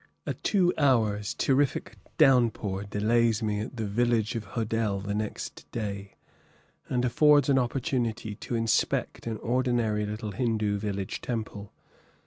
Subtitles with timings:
[0.25, 6.15] A two hours' terrific downpour delays me at the village of Hodell next day,
[6.89, 11.71] and affords an opportunity to inspect an ordinary little Hindoo village temple.